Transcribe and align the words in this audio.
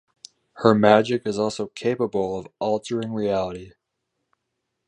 Her 0.53 0.73
magic 0.73 1.27
is 1.27 1.37
also 1.37 1.67
capable 1.67 2.35
of 2.39 2.47
altering 2.59 3.13
reality. 3.13 3.73